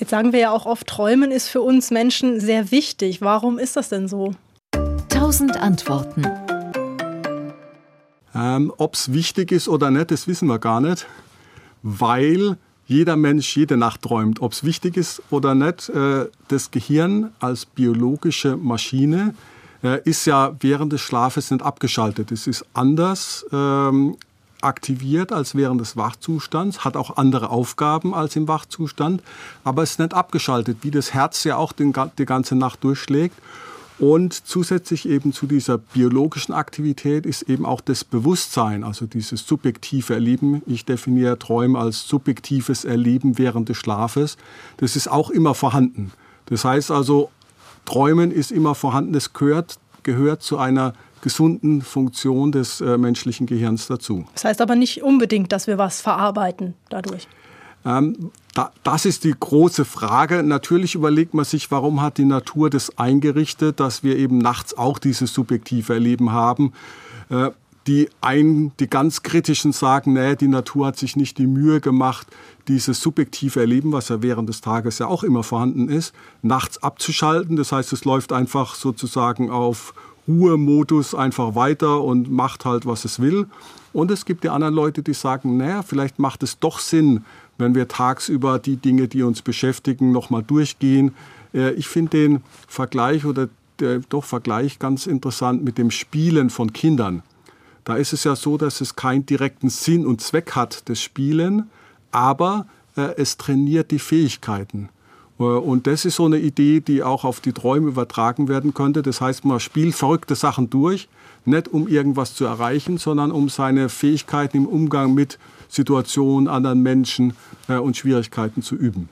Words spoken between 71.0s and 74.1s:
nicht die Mühe gemacht, dieses subjektive Erleben, was